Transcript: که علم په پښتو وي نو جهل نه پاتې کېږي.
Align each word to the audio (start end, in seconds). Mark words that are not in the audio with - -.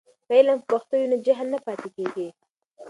که 0.25 0.31
علم 0.39 0.57
په 0.61 0.65
پښتو 0.71 0.93
وي 0.97 1.05
نو 1.11 1.17
جهل 1.25 1.47
نه 1.53 1.59
پاتې 1.65 1.89
کېږي. 1.95 2.27